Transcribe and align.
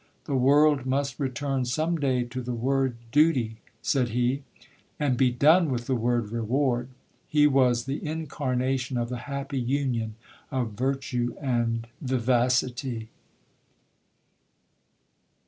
"The 0.25 0.33
world 0.35 0.87
must 0.87 1.19
return 1.19 1.63
some 1.63 1.95
day 1.99 2.23
to 2.23 2.41
the 2.41 2.55
word 2.55 2.95
'duty,'" 3.11 3.57
said 3.83 4.09
he, 4.09 4.41
"and 4.99 5.15
be 5.15 5.29
done 5.29 5.69
with 5.69 5.85
the 5.85 5.93
word 5.93 6.31
'reward.'" 6.31 6.89
He 7.27 7.45
was 7.45 7.85
the 7.85 8.03
incarnation 8.03 8.97
of 8.97 9.09
the 9.09 9.17
happy 9.29 9.59
union 9.59 10.15
of 10.49 10.71
virtue 10.71 11.35
and 11.39 11.85
vivacity. 12.01 13.09